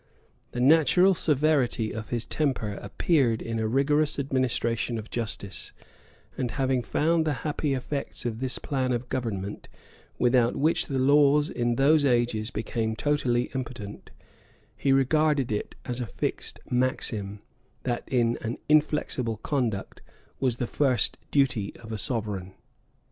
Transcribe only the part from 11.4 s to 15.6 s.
in those ages became totally impotent, he regarded